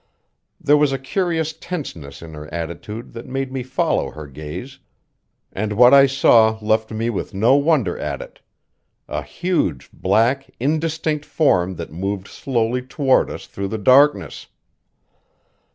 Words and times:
There 0.59 0.77
was 0.77 0.91
a 0.91 0.97
curious 0.97 1.53
tenseness 1.53 2.23
in 2.23 2.33
her 2.33 2.51
attitude 2.51 3.13
that 3.13 3.27
made 3.27 3.51
me 3.51 3.61
follow 3.61 4.09
her 4.09 4.25
gaze, 4.25 4.79
and 5.53 5.73
what 5.73 5.93
I 5.93 6.07
saw 6.07 6.57
left 6.59 6.89
me 6.89 7.11
with 7.11 7.35
no 7.35 7.55
wonder 7.55 7.99
at 7.99 8.19
it 8.19 8.41
a 9.07 9.21
huge, 9.21 9.91
black, 9.93 10.49
indistinct 10.59 11.23
form 11.25 11.75
that 11.75 11.91
moved 11.93 12.27
slowly 12.27 12.81
toward 12.81 13.29
us 13.29 13.45
through 13.45 13.67
the 13.67 13.77
darkness. 13.77 14.47